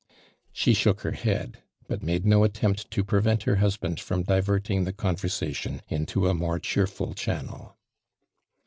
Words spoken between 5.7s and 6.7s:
into a more